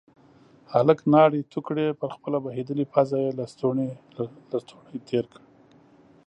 [0.73, 5.41] هلک لاړې تو کړې، پر خپله بهيدلې پزه يې لستوڼی تير کړ.